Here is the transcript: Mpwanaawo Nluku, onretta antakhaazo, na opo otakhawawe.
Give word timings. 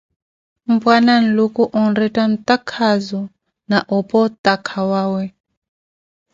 Mpwanaawo 0.71 1.23
Nluku, 1.25 1.63
onretta 1.81 2.21
antakhaazo, 2.27 3.21
na 3.69 3.77
opo 3.95 4.15
otakhawawe. 4.25 5.23